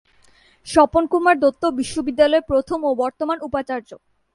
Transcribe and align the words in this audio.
স্বপন 0.67 1.03
কুমার 1.07 1.35
দত্ত 1.39 1.63
বিশ্ববিদ্যালয়ে 1.79 2.47
প্রথম 2.47 2.79
ও 2.83 2.91
বর্তমান 2.95 3.37
উপাচার্য। 3.41 3.89